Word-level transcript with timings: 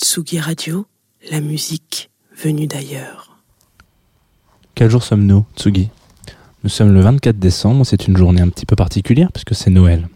Tsugi 0.00 0.38
Radio, 0.38 0.86
la 1.28 1.40
musique 1.40 2.08
venue 2.36 2.68
d'ailleurs. 2.68 3.36
Quel 4.76 4.90
jour 4.90 5.02
sommes-nous, 5.02 5.44
Tsugi? 5.56 5.88
Nous 6.62 6.70
sommes 6.70 6.92
le 6.92 7.00
24 7.00 7.36
décembre, 7.36 7.84
c'est 7.84 8.06
une 8.06 8.16
journée 8.16 8.40
un 8.40 8.48
petit 8.48 8.64
peu 8.64 8.76
particulière 8.76 9.32
puisque 9.32 9.56
c'est 9.56 9.70
Noël. 9.70 10.08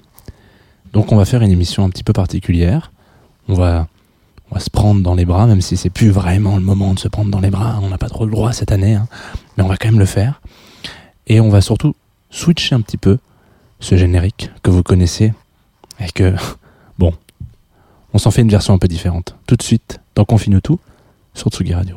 Donc 0.92 1.10
on 1.10 1.16
va 1.16 1.24
faire 1.24 1.42
une 1.42 1.50
émission 1.50 1.84
un 1.84 1.90
petit 1.90 2.04
peu 2.04 2.12
particulière. 2.12 2.92
On 3.48 3.54
va, 3.54 3.88
on 4.52 4.54
va 4.54 4.60
se 4.60 4.70
prendre 4.70 5.02
dans 5.02 5.16
les 5.16 5.24
bras, 5.24 5.48
même 5.48 5.60
si 5.60 5.76
c'est 5.76 5.90
plus 5.90 6.10
vraiment 6.10 6.54
le 6.54 6.62
moment 6.62 6.94
de 6.94 7.00
se 7.00 7.08
prendre 7.08 7.32
dans 7.32 7.40
les 7.40 7.50
bras. 7.50 7.80
On 7.82 7.88
n'a 7.88 7.98
pas 7.98 8.08
trop 8.08 8.24
le 8.24 8.30
droit 8.30 8.52
cette 8.52 8.70
année, 8.70 8.94
hein. 8.94 9.08
mais 9.56 9.64
on 9.64 9.68
va 9.68 9.76
quand 9.76 9.88
même 9.88 9.98
le 9.98 10.06
faire. 10.06 10.40
Et 11.26 11.40
on 11.40 11.48
va 11.48 11.60
surtout 11.60 11.96
switcher 12.30 12.76
un 12.76 12.82
petit 12.82 12.98
peu 12.98 13.18
ce 13.80 13.96
générique 13.96 14.48
que 14.62 14.70
vous 14.70 14.84
connaissez 14.84 15.32
et 15.98 16.12
que, 16.12 16.36
on 18.12 18.18
s'en 18.18 18.30
fait 18.30 18.42
une 18.42 18.50
version 18.50 18.74
un 18.74 18.78
peu 18.78 18.88
différente. 18.88 19.36
Tout 19.46 19.56
de 19.56 19.62
suite, 19.62 20.00
dans 20.14 20.24
Confine 20.24 20.60
tout, 20.60 20.78
sur 21.34 21.50
Tsugi 21.50 21.74
Radio. 21.74 21.96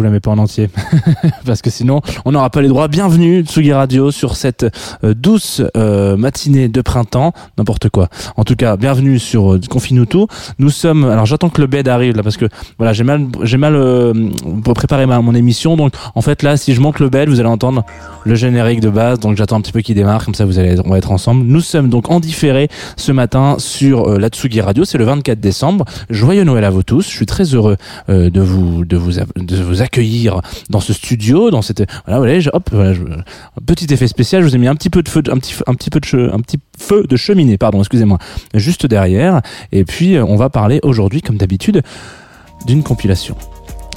Vous 0.00 0.04
la 0.04 0.10
mets 0.10 0.20
pas 0.20 0.30
en 0.30 0.38
entier 0.38 0.70
parce 1.44 1.60
que 1.60 1.68
sinon 1.68 2.00
on 2.24 2.32
n'aura 2.32 2.48
pas 2.48 2.62
les 2.62 2.68
droits. 2.68 2.88
Bienvenue 2.88 3.42
Tsugi 3.42 3.74
Radio 3.74 4.10
sur 4.10 4.34
cette 4.34 4.64
euh, 5.04 5.12
douce 5.12 5.60
euh, 5.76 6.16
matinée 6.16 6.68
de 6.68 6.80
printemps, 6.80 7.34
n'importe 7.58 7.90
quoi. 7.90 8.08
En 8.38 8.44
tout 8.44 8.56
cas, 8.56 8.78
bienvenue 8.78 9.18
sur 9.18 9.52
euh, 9.52 9.60
Confine-nous 9.68 10.06
tout. 10.06 10.26
Nous 10.58 10.70
sommes. 10.70 11.04
Alors 11.04 11.26
j'attends 11.26 11.50
que 11.50 11.60
le 11.60 11.66
bed 11.66 11.86
arrive 11.86 12.16
là 12.16 12.22
parce 12.22 12.38
que 12.38 12.46
voilà 12.78 12.94
j'ai 12.94 13.04
mal 13.04 13.26
j'ai 13.42 13.58
mal 13.58 13.76
euh, 13.76 14.14
pour 14.64 14.72
préparer 14.72 15.04
ma, 15.04 15.20
mon 15.20 15.34
émission. 15.34 15.76
Donc 15.76 15.92
en 16.14 16.22
fait 16.22 16.42
là 16.42 16.56
si 16.56 16.72
je 16.72 16.80
monte 16.80 16.98
le 16.98 17.10
bed 17.10 17.28
vous 17.28 17.38
allez 17.38 17.50
entendre 17.50 17.84
le 18.24 18.34
générique 18.34 18.80
de 18.80 18.88
base. 18.88 19.20
Donc 19.20 19.36
j'attends 19.36 19.56
un 19.56 19.60
petit 19.60 19.72
peu 19.72 19.82
qu'il 19.82 19.96
démarre 19.96 20.24
comme 20.24 20.34
ça 20.34 20.46
vous 20.46 20.58
allez 20.58 20.76
on 20.82 20.88
va 20.88 20.96
être 20.96 21.12
ensemble. 21.12 21.44
Nous 21.44 21.60
sommes 21.60 21.90
donc 21.90 22.10
en 22.10 22.20
différé 22.20 22.68
ce 22.96 23.12
matin 23.12 23.56
sur 23.58 24.08
euh, 24.08 24.18
la 24.18 24.28
Tsugi 24.28 24.62
Radio. 24.62 24.86
C'est 24.86 24.96
le 24.96 25.04
24 25.04 25.38
décembre. 25.40 25.84
Joyeux 26.08 26.44
Noël 26.44 26.64
à 26.64 26.70
vous 26.70 26.84
tous. 26.84 27.02
Je 27.02 27.14
suis 27.14 27.26
très 27.26 27.44
heureux 27.44 27.76
euh, 28.08 28.30
de 28.30 28.40
vous 28.40 28.86
de 28.86 28.96
vous 28.96 29.12
de 29.36 29.62
vous 29.62 29.82
accueillir 29.82 29.89
dans 30.70 30.80
ce 30.80 30.92
studio, 30.92 31.50
dans 31.50 31.62
cette 31.62 31.84
voilà, 32.06 32.18
voilà, 32.20 32.40
je- 32.40 32.50
hop, 32.52 32.68
voilà, 32.72 32.92
je- 32.94 33.02
petit 33.66 33.92
effet 33.92 34.06
spécial. 34.08 34.42
Je 34.42 34.48
vous 34.48 34.54
ai 34.54 34.58
mis 34.58 34.68
un 34.68 34.74
petit 34.74 34.90
peu 34.90 35.02
de 35.02 35.08
feu, 35.08 35.22
un 35.30 35.36
petit 35.38 35.54
un 35.66 35.74
petit 35.74 35.90
peu 35.90 36.00
de 36.00 36.30
un 36.32 36.40
petit 36.40 36.58
feu 36.78 37.04
de 37.08 37.16
cheminée, 37.16 37.58
pardon, 37.58 37.80
excusez-moi, 37.80 38.18
juste 38.54 38.86
derrière. 38.86 39.40
Et 39.72 39.84
puis 39.84 40.18
on 40.18 40.36
va 40.36 40.48
parler 40.50 40.80
aujourd'hui, 40.82 41.22
comme 41.22 41.36
d'habitude, 41.36 41.82
d'une 42.66 42.82
compilation. 42.82 43.36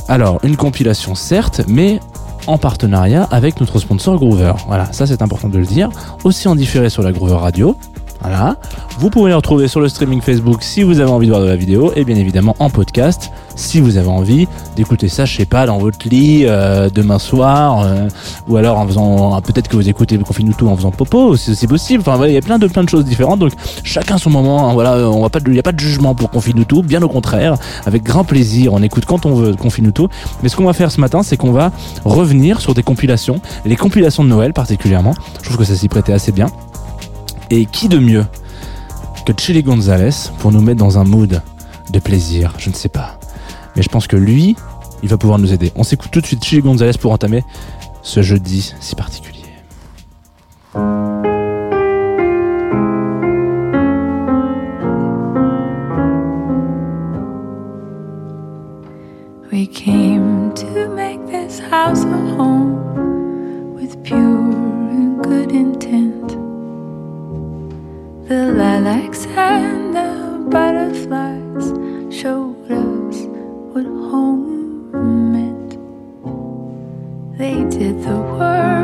Alors 0.09 0.39
une 0.43 0.57
compilation 0.57 1.15
certes, 1.15 1.61
mais 1.67 1.99
en 2.47 2.57
partenariat 2.57 3.23
avec 3.31 3.61
notre 3.61 3.79
sponsor 3.79 4.17
Groover. 4.17 4.53
Voilà, 4.67 4.91
ça 4.91 5.07
c'est 5.07 5.21
important 5.21 5.47
de 5.49 5.57
le 5.57 5.65
dire. 5.65 5.89
Aussi 6.25 6.47
en 6.49 6.55
différé 6.55 6.89
sur 6.89 7.01
la 7.03 7.11
Groover 7.13 7.35
Radio. 7.37 7.77
Voilà. 8.21 8.57
Vous 8.99 9.09
pouvez 9.09 9.29
les 9.29 9.35
retrouver 9.35 9.67
sur 9.67 9.79
le 9.81 9.87
streaming 9.89 10.21
Facebook 10.21 10.61
si 10.63 10.83
vous 10.83 10.99
avez 10.99 11.09
envie 11.09 11.27
de 11.27 11.31
voir 11.31 11.41
de 11.41 11.47
la 11.47 11.55
vidéo 11.55 11.91
et 11.95 12.03
bien 12.05 12.15
évidemment 12.15 12.55
en 12.59 12.69
podcast 12.69 13.31
si 13.55 13.81
vous 13.81 13.97
avez 13.97 14.07
envie 14.07 14.47
d'écouter 14.75 15.09
ça, 15.09 15.25
je 15.25 15.37
sais 15.37 15.45
pas, 15.45 15.65
dans 15.65 15.77
votre 15.77 16.07
lit 16.07 16.45
euh, 16.45 16.89
demain 16.89 17.19
soir 17.19 17.81
euh, 17.85 18.07
ou 18.47 18.57
alors 18.57 18.77
en 18.77 18.87
faisant, 18.87 19.33
ah, 19.35 19.41
peut-être 19.41 19.67
que 19.67 19.75
vous 19.75 19.89
écoutez 19.89 20.17
Confine-nous 20.17 20.53
tout 20.53 20.67
en 20.67 20.75
faisant 20.75 20.91
popo, 20.91 21.35
c'est 21.35 21.67
possible. 21.67 22.01
Enfin, 22.01 22.15
voilà, 22.15 22.31
il 22.31 22.35
y 22.35 22.37
a 22.37 22.41
plein 22.41 22.59
de 22.59 22.67
plein 22.67 22.83
de 22.83 22.89
choses 22.89 23.05
différentes. 23.05 23.39
Donc 23.39 23.51
chacun 23.83 24.17
son 24.17 24.29
moment. 24.29 24.69
hein, 24.69 24.73
voilà, 24.73 25.09
on 25.09 25.21
va 25.21 25.29
pas, 25.29 25.39
il 25.45 25.55
y 25.55 25.59
a 25.59 25.63
pas 25.63 25.71
de 25.71 25.79
jugement 25.79 26.15
pour 26.15 26.29
Confine-nous 26.29 26.65
tout, 26.65 26.81
bien 26.81 27.01
au 27.01 27.09
contraire, 27.09 27.55
avec 27.85 28.03
grand 28.03 28.23
plaisir. 28.23 28.73
On 28.73 28.81
écoute 28.81 29.05
quand 29.05 29.25
on 29.25 29.33
veut 29.35 29.55
Confine-nous 29.55 29.91
tout. 29.91 30.07
Mais 30.41 30.49
ce 30.49 30.55
qu'on 30.55 30.65
va 30.65 30.73
faire 30.73 30.91
ce 30.91 31.01
matin, 31.01 31.23
c'est 31.23 31.37
qu'on 31.37 31.51
va 31.51 31.71
revenir 32.05 32.61
sur 32.61 32.73
des 32.73 32.83
compilations, 32.83 33.39
les 33.65 33.75
compilations 33.75 34.23
de 34.23 34.29
Noël 34.29 34.53
particulièrement. 34.53 35.13
Je 35.41 35.45
trouve 35.45 35.57
que 35.57 35.65
ça 35.65 35.75
s'y 35.75 35.87
prêtait 35.87 36.13
assez 36.13 36.31
bien. 36.31 36.47
Et 37.49 37.65
qui 37.65 37.87
de 37.87 37.99
mieux 37.99 38.25
que 39.25 39.33
Chili 39.37 39.63
Gonzalez 39.63 40.31
pour 40.39 40.51
nous 40.51 40.61
mettre 40.61 40.79
dans 40.79 40.97
un 40.97 41.03
mood 41.03 41.41
de 41.91 41.99
plaisir? 41.99 42.53
Je 42.57 42.69
ne 42.69 42.75
sais 42.75 42.89
pas. 42.89 43.19
Mais 43.75 43.81
je 43.81 43.89
pense 43.89 44.07
que 44.07 44.15
lui, 44.15 44.55
il 45.01 45.09
va 45.09 45.17
pouvoir 45.17 45.39
nous 45.39 45.53
aider. 45.53 45.71
On 45.75 45.83
s'écoute 45.83 46.11
tout 46.11 46.21
de 46.21 46.25
suite 46.25 46.43
Chili 46.43 46.61
Gonzalez 46.61 46.97
pour 46.99 47.11
entamer 47.11 47.43
ce 48.01 48.21
jeudi 48.21 48.73
si 48.79 48.95
particulier. 48.95 49.41
We 59.51 59.67
came 59.67 60.51
to 60.55 60.89
make 60.89 61.25
this 61.27 61.59
house 61.59 62.03
a 62.03 62.35
home 62.37 63.75
with 63.75 64.01
pure 64.03 64.17
and 64.19 65.21
good 65.23 65.51
intent. 65.51 66.29
The 68.27 68.51
lilacs 68.51 69.27
and 69.37 69.93
the 69.93 70.49
butterflies 70.49 71.71
showed 72.09 72.49
us 72.49 72.52
what 73.73 73.85
home 73.85 74.91
meant. 75.33 75.71
They 77.39 77.55
did 77.75 78.03
the 78.03 78.17
work 78.37 78.82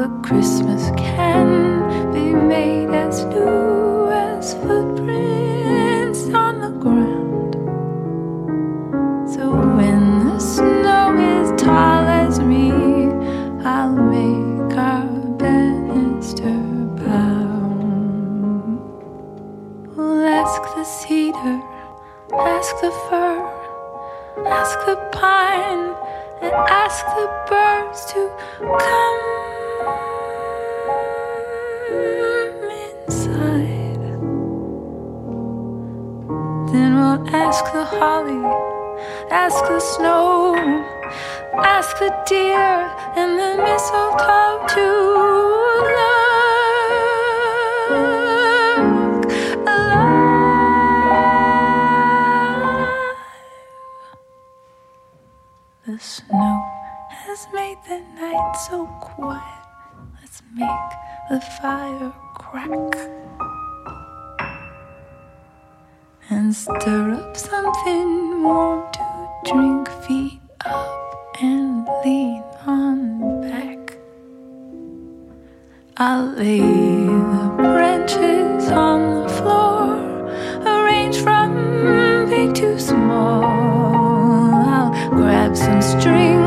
But 0.00 0.22
Christmas 0.22 0.90
can 0.96 2.10
be 2.10 2.32
made 2.32 2.88
as 2.88 3.22
new 3.26 4.08
as 4.08 4.54
footprints 4.54 6.24
on 6.32 6.58
the 6.62 6.70
ground. 6.80 7.52
So 9.28 9.50
when 9.76 10.24
the 10.24 10.38
snow 10.38 11.18
is 11.18 11.52
tall 11.60 12.08
as 12.08 12.40
me, 12.40 12.72
I'll 13.62 13.92
make 13.92 14.74
our 14.78 15.04
banister 15.36 16.56
bound. 17.04 18.80
We'll 19.94 20.24
ask 20.24 20.62
the 20.76 20.84
cedar, 20.84 21.60
ask 22.38 22.74
the 22.80 22.90
fir, 23.10 23.36
ask 24.46 24.78
the 24.86 24.96
pine, 25.12 25.94
and 26.40 26.54
ask 26.70 27.04
the 27.04 27.28
birds 27.50 28.06
to 28.14 28.30
come 28.78 29.29
ask 39.30 39.64
the 39.64 39.80
snow, 39.80 40.54
ask 41.64 41.98
the 41.98 42.10
deer 42.26 42.88
and 43.16 43.38
the 43.38 43.56
mistletoe 43.62 44.66
to 44.68 44.86
look 45.20 45.88
alive. 49.66 50.06
The 55.86 55.98
snow 55.98 56.62
has 57.10 57.46
made 57.52 57.78
the 57.88 58.00
night 58.20 58.52
so 58.68 58.86
quiet. 59.00 59.66
Let's 60.20 60.42
make 60.54 60.90
the 61.28 61.40
fire 61.60 62.12
crack 62.34 63.49
and 66.30 66.54
stir 66.54 67.10
up 67.10 67.36
something 67.36 68.42
warm 68.42 68.90
to 68.92 69.02
drink. 69.44 69.88
Feet 70.06 70.40
up 70.64 71.36
and 71.42 71.86
lean 72.04 72.42
on 72.66 73.40
back. 73.42 73.98
I'll 75.96 76.26
lay 76.26 76.60
the 76.60 77.54
branches 77.56 78.70
on 78.70 79.24
the 79.24 79.28
floor, 79.28 79.96
arrange 80.64 81.18
from 81.18 81.50
big 82.30 82.54
to 82.56 82.78
small. 82.78 83.44
I'll 83.44 85.10
grab 85.10 85.56
some 85.56 85.82
string, 85.82 86.39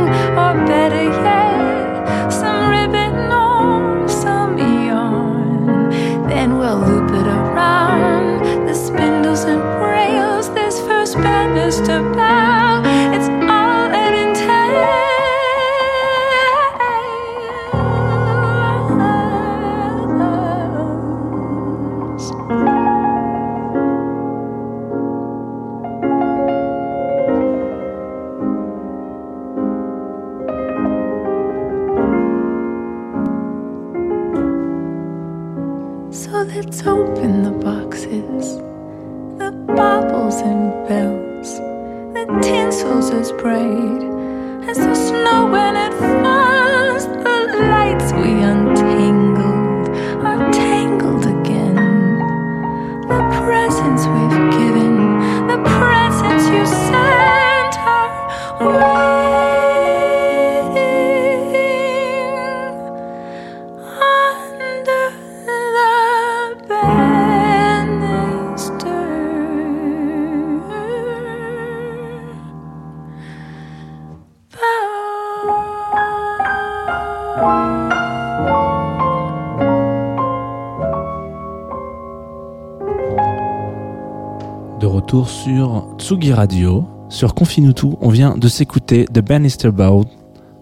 sur 85.22 85.96
Tsugi 86.00 86.34
Radio, 86.34 86.86
sur 87.10 87.36
Confinutu, 87.36 87.88
on 88.02 88.10
vient 88.10 88.36
de 88.36 88.48
s'écouter 88.48 89.06
The 89.06 89.20
Bannister 89.20 89.70
Bow 89.70 90.06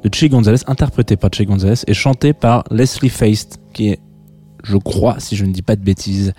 de 0.03 0.09
Che 0.13 0.25
Gonzalez, 0.25 0.59
interprété 0.67 1.15
par 1.15 1.29
Che 1.33 1.43
Gonzalez 1.43 1.83
et 1.87 1.93
chanté 1.93 2.33
par 2.33 2.65
Leslie 2.69 3.09
Feist, 3.09 3.61
qui 3.73 3.89
est, 3.89 3.99
je 4.63 4.77
crois, 4.77 5.15
si 5.19 5.35
je 5.35 5.45
ne 5.45 5.51
dis 5.51 5.61
pas 5.61 5.75
de 5.75 5.81
bêtises, 5.83 6.33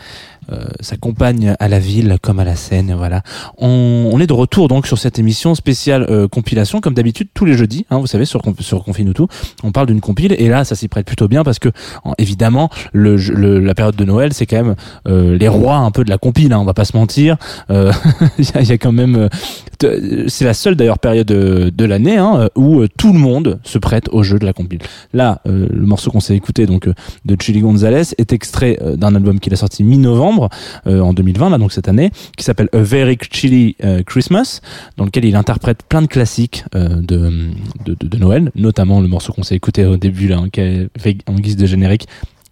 euh, 0.51 0.65
sa 0.81 0.97
compagne 0.97 1.55
à 1.61 1.69
la 1.69 1.79
ville 1.79 2.17
comme 2.21 2.41
à 2.41 2.45
la 2.45 2.57
scène. 2.57 2.93
Voilà. 2.97 3.23
On, 3.59 4.11
on 4.13 4.19
est 4.19 4.27
de 4.27 4.33
retour 4.33 4.67
donc 4.67 4.87
sur 4.89 4.99
cette 4.99 5.19
émission 5.21 5.55
spéciale 5.55 6.05
euh, 6.11 6.27
compilation, 6.27 6.81
comme 6.81 6.95
d'habitude 6.95 7.29
tous 7.33 7.45
les 7.45 7.55
jeudis. 7.55 7.87
Hein, 7.91 7.99
vous 7.99 8.09
savez 8.09 8.25
sur 8.25 8.43
sur 8.59 8.83
Confinutu, 8.85 9.23
on 9.63 9.71
parle 9.71 9.87
d'une 9.87 10.01
compile 10.01 10.35
et 10.37 10.49
là 10.49 10.65
ça 10.65 10.75
s'y 10.75 10.89
prête 10.89 11.07
plutôt 11.07 11.29
bien 11.29 11.45
parce 11.45 11.61
que 11.61 11.69
en- 12.05 12.15
évidemment 12.19 12.71
le, 12.93 13.17
le- 13.17 13.61
la 13.61 13.75
période 13.75 13.95
de 13.95 14.05
Noël 14.05 14.33
c'est 14.33 14.47
quand 14.47 14.57
même 14.63 14.75
euh, 15.07 15.37
les 15.39 15.47
rois 15.49 15.77
un 15.77 15.91
peu 15.93 16.03
de 16.03 16.11
la 16.11 16.19
compile. 16.19 16.53
Hein, 16.53 16.59
on 16.59 16.65
va 16.65 16.75
pas 16.75 16.85
se 16.85 16.97
mentir. 16.97 17.37
Euh, 17.71 17.93
Il 18.39 18.45
y, 18.45 18.67
y 18.69 18.73
a 18.73 18.79
quand 18.79 18.93
même 18.93 19.17
euh, 19.17 20.25
c'est 20.29 20.45
la 20.45 20.55
seule 20.55 20.75
d'ailleurs 20.77 20.99
période 20.99 21.27
de, 21.27 21.73
de 21.75 21.85
l'année 21.85 22.17
hein, 22.17 22.49
où 22.57 22.81
euh, 22.81 22.89
tout 22.99 23.13
le 23.13 23.19
monde 23.19 23.59
se 23.65 23.79
prête 23.79 24.09
au 24.11 24.23
jeu 24.23 24.39
de 24.39 24.45
la 24.45 24.53
compile. 24.53 24.81
Là, 25.13 25.41
euh, 25.47 25.67
le 25.71 25.87
morceau 25.87 26.11
qu'on 26.11 26.21
s'est 26.21 26.37
écouté 26.37 26.67
donc 26.67 26.87
euh, 26.89 26.95
de 27.25 27.37
Chili 27.41 27.61
Gonzalez 27.61 28.03
est 28.19 28.33
extrait 28.33 28.79
euh, 28.83 28.97
d'un 28.97 29.15
album 29.15 29.41
qu'il 29.41 29.53
a 29.53 29.57
sorti 29.57 29.85
mi-novembre 29.85 30.49
euh, 30.87 31.01
en 31.01 31.13
2020 31.13 31.51
là 31.51 31.59
donc 31.59 31.73
cette 31.73 31.89
année 31.89 32.11
qui 32.37 32.45
s'appelle 32.45 32.69
A 32.73 32.79
Very 32.79 33.19
Chilly 33.31 33.77
euh, 33.85 34.03
Christmas 34.03 34.61
dans 34.97 35.05
lequel 35.05 35.25
il 35.25 35.37
interprète 35.37 35.83
plein 35.89 36.03
de 36.03 36.07
classiques 36.07 36.65
euh, 36.75 37.01
de, 37.01 37.51
de, 37.85 37.97
de, 38.01 38.17
Noël, 38.17 38.51
notamment 38.55 39.01
le 39.01 39.09
morceau 39.09 39.33
qu'on 39.33 39.43
s'est 39.43 39.57
écouté 39.57 39.85
au 39.85 39.97
début 39.97 40.29
là 40.29 40.41
en 40.41 41.35
guise 41.35 41.57
de 41.57 41.67
générique. 41.67 42.07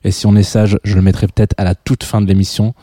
Et 0.05 0.11
si 0.11 0.27
on 0.27 0.35
est 0.35 0.43
sage, 0.43 0.79
je 0.83 0.95
le 0.95 1.03
mettrai 1.03 1.27
peut-être 1.27 1.55
à 1.59 1.65
la 1.65 1.75
toute 1.75 2.05
fin 2.05 2.21
de 2.21 2.27
l'émission 2.27 2.75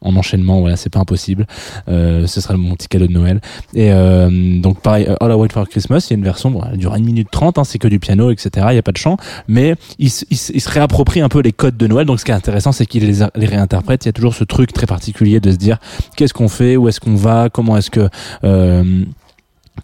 en 0.00 0.16
enchaînement, 0.16 0.60
voilà, 0.60 0.76
c'est 0.76 0.90
pas 0.90 1.00
impossible. 1.00 1.46
Euh, 1.88 2.26
ce 2.26 2.40
sera 2.40 2.56
mon 2.56 2.74
petit 2.74 2.88
cadeau 2.88 3.06
de 3.06 3.12
Noël. 3.12 3.40
Et 3.74 3.92
euh, 3.92 4.60
donc 4.60 4.80
pareil, 4.80 5.06
euh, 5.08 5.16
All 5.20 5.30
I 5.30 5.34
Want 5.34 5.48
for 5.50 5.68
Christmas, 5.68 6.06
il 6.08 6.12
y 6.12 6.14
a 6.14 6.18
une 6.18 6.24
version, 6.24 6.50
bon, 6.50 6.62
elle 6.70 6.78
dure 6.78 6.94
une 6.94 7.04
minute 7.04 7.30
trente, 7.30 7.58
hein, 7.58 7.64
c'est 7.64 7.78
que 7.78 7.88
du 7.88 7.98
piano, 7.98 8.30
etc. 8.30 8.66
Il 8.70 8.74
y 8.74 8.78
a 8.78 8.82
pas 8.82 8.92
de 8.92 8.96
chant, 8.98 9.16
mais 9.48 9.74
il, 9.98 10.08
il, 10.30 10.38
il 10.54 10.60
se 10.60 10.70
réapproprie 10.70 11.20
un 11.20 11.28
peu 11.28 11.40
les 11.40 11.52
codes 11.52 11.76
de 11.76 11.86
Noël. 11.86 12.06
Donc 12.06 12.20
ce 12.20 12.24
qui 12.24 12.30
est 12.30 12.34
intéressant, 12.34 12.72
c'est 12.72 12.86
qu'il 12.86 13.04
les, 13.06 13.26
les 13.34 13.46
réinterprète. 13.46 14.04
Il 14.04 14.08
y 14.08 14.10
a 14.10 14.12
toujours 14.12 14.34
ce 14.34 14.44
truc 14.44 14.72
très 14.72 14.86
particulier 14.86 15.40
de 15.40 15.50
se 15.50 15.56
dire 15.56 15.78
qu'est-ce 16.16 16.34
qu'on 16.34 16.48
fait, 16.48 16.76
où 16.76 16.88
est-ce 16.88 17.00
qu'on 17.00 17.14
va, 17.14 17.48
comment 17.50 17.76
est-ce 17.76 17.90
que 17.90 18.08
euh, 18.44 19.04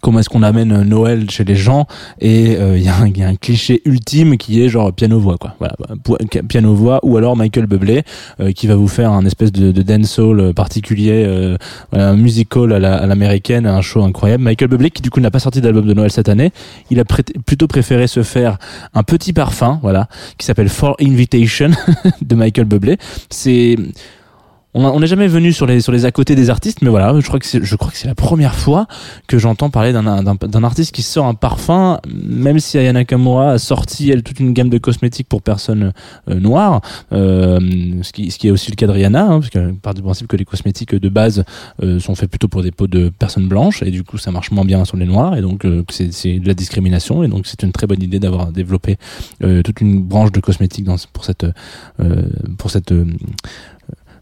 comment 0.01 0.19
est-ce 0.19 0.29
qu'on 0.29 0.43
amène 0.43 0.81
Noël 0.83 1.29
chez 1.29 1.43
les 1.43 1.55
gens 1.55 1.85
et 2.19 2.55
euh, 2.57 2.77
il 2.77 2.83
y, 2.83 2.87
a 2.89 2.97
un- 2.97 3.07
il 3.07 3.17
y 3.17 3.23
a 3.23 3.27
un 3.27 3.35
cliché 3.35 3.81
ultime 3.85 4.37
qui 4.37 4.61
est 4.61 4.69
genre 4.69 4.91
piano 4.93 5.19
voix 5.19 5.37
quoi. 5.37 5.55
Voilà 5.59 5.75
piano 6.47 6.73
voix 6.73 6.99
ou 7.03 7.17
alors 7.17 7.35
Michael 7.37 7.67
Bublé 7.67 8.03
euh, 8.39 8.51
qui 8.51 8.67
va 8.67 8.75
vous 8.75 8.87
faire 8.87 9.11
un 9.11 9.25
espèce 9.25 9.51
de, 9.51 9.71
de 9.71 9.81
dancehall 9.81 10.53
particulier 10.53 11.23
euh, 11.25 11.57
voilà, 11.91 12.09
un 12.09 12.15
musical 12.17 12.73
à 12.73 12.79
la- 12.79 12.95
à 12.97 13.05
l'américaine 13.05 13.65
un 13.65 13.81
show 13.81 14.03
incroyable. 14.03 14.43
Michael 14.43 14.67
Bublé 14.69 14.89
qui 14.91 15.01
du 15.01 15.09
coup 15.09 15.19
n'a 15.19 15.31
pas 15.31 15.39
sorti 15.39 15.61
d'album 15.61 15.85
de 15.85 15.93
Noël 15.93 16.11
cette 16.11 16.29
année 16.29 16.51
il 16.89 16.99
a 16.99 17.03
plutôt 17.05 17.67
préféré 17.67 18.07
se 18.07 18.23
faire 18.23 18.57
un 18.93 19.03
petit 19.03 19.33
parfum 19.33 19.79
voilà 19.81 20.07
qui 20.37 20.45
s'appelle 20.45 20.69
For 20.69 20.95
Invitation 21.01 21.69
de 22.21 22.35
Michael 22.35 22.65
Bublé. 22.65 22.97
C'est 23.29 23.75
on 24.73 24.99
n'est 24.99 25.07
jamais 25.07 25.27
venu 25.27 25.53
sur 25.53 25.65
les 25.65 25.81
sur 25.81 25.91
les 25.91 26.05
à 26.05 26.11
côté 26.11 26.35
des 26.35 26.49
artistes, 26.49 26.81
mais 26.81 26.89
voilà, 26.89 27.19
je 27.19 27.25
crois 27.27 27.39
que 27.39 27.45
c'est 27.45 27.63
je 27.63 27.75
crois 27.75 27.91
que 27.91 27.97
c'est 27.97 28.07
la 28.07 28.15
première 28.15 28.55
fois 28.55 28.87
que 29.27 29.37
j'entends 29.37 29.69
parler 29.69 29.93
d'un 29.93 30.63
artiste 30.63 30.93
qui 30.93 31.03
sort 31.03 31.25
un 31.25 31.35
parfum, 31.35 31.99
même 32.07 32.59
si 32.59 32.77
Aya 32.77 32.93
Nakamura 32.93 33.51
a 33.51 33.57
sorti 33.57 34.09
elle 34.09 34.23
toute 34.23 34.39
une 34.39 34.53
gamme 34.53 34.69
de 34.69 34.77
cosmétiques 34.77 35.27
pour 35.27 35.41
personnes 35.41 35.93
euh, 36.29 36.39
noires, 36.39 36.81
euh, 37.11 37.59
ce 38.01 38.11
qui 38.11 38.31
ce 38.31 38.37
qui 38.37 38.47
est 38.47 38.51
aussi 38.51 38.71
le 38.71 38.75
cas 38.75 38.87
de 38.87 38.91
Rihanna, 38.91 39.25
hein, 39.25 39.39
parce 39.39 39.49
que 39.49 39.71
part 39.73 39.93
du 39.93 40.01
principe 40.01 40.27
que 40.27 40.37
les 40.37 40.45
cosmétiques 40.45 40.95
de 40.95 41.09
base 41.09 41.43
euh, 41.81 41.99
sont 41.99 42.15
faits 42.15 42.29
plutôt 42.29 42.47
pour 42.47 42.63
des 42.63 42.71
peaux 42.71 42.87
de 42.87 43.09
personnes 43.09 43.47
blanches 43.47 43.83
et 43.83 43.91
du 43.91 44.03
coup 44.03 44.17
ça 44.17 44.31
marche 44.31 44.51
moins 44.51 44.65
bien 44.65 44.85
sur 44.85 44.97
les 44.97 45.05
noirs 45.05 45.35
et 45.35 45.41
donc 45.41 45.65
euh, 45.65 45.83
c'est 45.89 46.11
c'est 46.11 46.39
de 46.39 46.47
la 46.47 46.53
discrimination 46.53 47.23
et 47.23 47.27
donc 47.27 47.47
c'est 47.47 47.63
une 47.63 47.71
très 47.71 47.87
bonne 47.87 48.01
idée 48.01 48.19
d'avoir 48.19 48.51
développé 48.51 48.97
euh, 49.43 49.61
toute 49.61 49.81
une 49.81 50.01
branche 50.01 50.31
de 50.31 50.39
cosmétiques 50.39 50.85
dans 50.85 50.95
pour 51.11 51.25
cette 51.25 51.45
euh, 51.99 52.23
pour 52.57 52.71
cette 52.71 52.93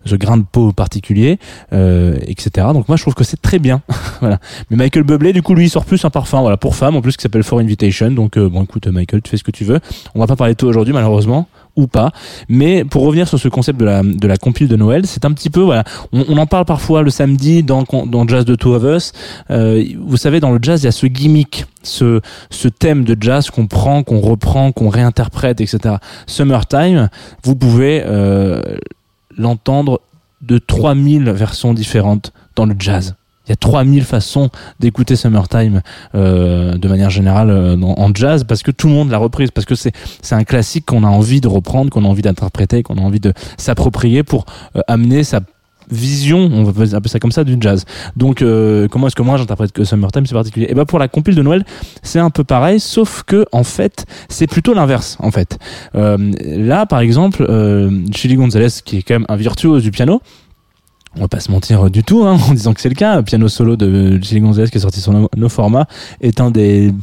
ce 0.05 0.15
grain 0.15 0.37
de 0.37 0.43
peau 0.49 0.71
particulier, 0.71 1.39
euh, 1.73 2.17
etc. 2.27 2.67
Donc 2.73 2.87
moi 2.87 2.97
je 2.97 3.03
trouve 3.03 3.13
que 3.13 3.23
c'est 3.23 3.41
très 3.41 3.59
bien. 3.59 3.81
voilà. 4.21 4.39
Mais 4.69 4.77
Michael 4.77 5.03
Bublé, 5.03 5.33
du 5.33 5.41
coup, 5.41 5.53
lui, 5.53 5.65
il 5.65 5.69
sort 5.69 5.85
plus 5.85 6.03
un 6.05 6.09
parfum, 6.09 6.41
voilà, 6.41 6.57
pour 6.57 6.75
femme, 6.75 6.95
en 6.95 7.01
plus 7.01 7.17
qui 7.17 7.23
s'appelle 7.23 7.43
For 7.43 7.59
Invitation. 7.59 8.11
Donc 8.11 8.37
euh, 8.37 8.49
bon, 8.49 8.63
écoute, 8.63 8.87
Michael, 8.87 9.21
tu 9.21 9.29
fais 9.29 9.37
ce 9.37 9.43
que 9.43 9.51
tu 9.51 9.63
veux. 9.63 9.79
On 10.15 10.19
va 10.19 10.27
pas 10.27 10.35
parler 10.35 10.53
de 10.53 10.57
toi 10.57 10.69
aujourd'hui, 10.69 10.93
malheureusement, 10.93 11.47
ou 11.75 11.87
pas. 11.87 12.11
Mais 12.49 12.83
pour 12.83 13.03
revenir 13.03 13.27
sur 13.27 13.39
ce 13.39 13.47
concept 13.47 13.79
de 13.79 13.85
la 13.85 14.01
de 14.03 14.27
la 14.27 14.37
compile 14.37 14.67
de 14.67 14.75
Noël, 14.75 15.05
c'est 15.05 15.25
un 15.25 15.31
petit 15.31 15.49
peu, 15.49 15.61
voilà, 15.61 15.83
on, 16.11 16.25
on 16.27 16.37
en 16.37 16.45
parle 16.45 16.65
parfois 16.65 17.01
le 17.01 17.09
samedi 17.09 17.63
dans 17.63 17.83
dans 17.83 18.27
Jazz 18.27 18.45
de 18.45 18.55
Two 18.55 18.73
of 18.73 18.83
Us. 18.83 19.13
Euh, 19.49 19.83
vous 19.99 20.17
savez, 20.17 20.39
dans 20.39 20.51
le 20.51 20.59
jazz, 20.61 20.81
il 20.81 20.85
y 20.85 20.89
a 20.89 20.91
ce 20.91 21.05
gimmick, 21.05 21.65
ce 21.83 22.21
ce 22.49 22.67
thème 22.67 23.03
de 23.03 23.15
jazz 23.19 23.49
qu'on 23.49 23.67
prend, 23.67 24.03
qu'on 24.03 24.19
reprend, 24.19 24.71
qu'on 24.71 24.89
réinterprète, 24.89 25.61
etc. 25.61 25.95
Summertime, 26.27 27.09
vous 27.43 27.55
pouvez 27.55 28.03
euh, 28.05 28.61
l'entendre 29.37 30.01
de 30.41 30.57
3000 30.57 31.29
versions 31.31 31.73
différentes 31.73 32.33
dans 32.55 32.65
le 32.65 32.75
jazz. 32.77 33.15
Il 33.47 33.49
y 33.49 33.53
a 33.53 33.55
3000 33.55 34.03
façons 34.03 34.49
d'écouter 34.79 35.15
Summertime 35.15 35.81
euh, 36.13 36.77
de 36.77 36.87
manière 36.87 37.09
générale 37.09 37.49
euh, 37.49 37.75
en, 37.81 38.13
jazz 38.13 38.43
parce 38.43 38.61
que 38.61 38.69
tout 38.69 38.87
le 38.87 38.93
monde 38.93 39.09
l'a 39.09 39.17
reprise, 39.17 39.49
parce 39.49 39.65
que 39.65 39.73
c'est 39.73 39.91
c'est 40.21 40.35
un 40.35 40.43
classique 40.43 40.85
qu'on 40.85 41.03
a 41.03 41.07
envie 41.07 41.41
de 41.41 41.47
reprendre, 41.47 41.89
qu'on 41.89 42.05
a 42.05 42.07
envie 42.07 42.21
d'interpréter, 42.21 42.83
qu'on 42.83 42.97
a 42.97 43.01
envie 43.01 43.19
de 43.19 43.33
s'approprier 43.57 44.21
pour 44.21 44.45
euh, 44.75 44.81
amener 44.87 45.23
sa 45.23 45.41
vision, 45.91 46.49
on 46.51 46.63
va 46.63 46.97
appeler 46.97 47.09
ça 47.09 47.19
comme 47.19 47.31
ça, 47.31 47.43
du 47.43 47.57
jazz. 47.59 47.85
Donc, 48.15 48.41
euh, 48.41 48.87
comment 48.89 49.07
est-ce 49.07 49.15
que 49.15 49.21
moi 49.21 49.37
j'interprète 49.37 49.71
que 49.71 49.83
Summertime 49.83 50.25
c'est 50.25 50.33
particulier? 50.33 50.67
Et 50.69 50.73
ben 50.73 50.85
pour 50.85 50.99
la 50.99 51.07
compile 51.07 51.35
de 51.35 51.41
Noël, 51.41 51.65
c'est 52.03 52.19
un 52.19 52.29
peu 52.29 52.43
pareil, 52.43 52.79
sauf 52.79 53.23
que 53.23 53.45
en 53.51 53.63
fait, 53.63 54.05
c'est 54.29 54.47
plutôt 54.47 54.73
l'inverse. 54.73 55.17
En 55.19 55.31
fait, 55.31 55.57
Euh, 55.95 56.17
là, 56.43 56.85
par 56.85 56.99
exemple, 56.99 57.45
euh, 57.49 57.89
Chili 58.13 58.35
Gonzalez, 58.35 58.69
qui 58.83 58.97
est 58.97 59.01
quand 59.01 59.15
même 59.15 59.25
un 59.29 59.35
virtuose 59.35 59.83
du 59.83 59.91
piano. 59.91 60.21
On 61.17 61.21
va 61.21 61.27
pas 61.27 61.41
se 61.41 61.51
mentir 61.51 61.89
du 61.89 62.03
tout 62.03 62.23
hein, 62.23 62.37
en 62.49 62.53
disant 62.53 62.73
que 62.73 62.81
c'est 62.81 62.89
le 62.89 62.95
cas. 62.95 63.21
Piano 63.21 63.47
solo 63.49 63.75
de 63.75 64.19
Chili 64.21 64.39
Gonzalez 64.39 64.69
qui 64.69 64.77
est 64.77 64.81
sorti 64.81 65.01
sur 65.01 65.11
nos, 65.11 65.29
nos 65.35 65.49
formats 65.49 65.87
est 66.21 66.39
un 66.39 66.51
des 66.51 66.93